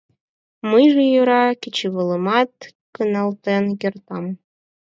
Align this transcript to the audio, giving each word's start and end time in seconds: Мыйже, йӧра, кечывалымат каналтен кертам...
Мыйже, 0.69 1.03
йӧра, 1.13 1.43
кечывалымат 1.61 2.51
каналтен 2.95 3.65
кертам... 3.81 4.25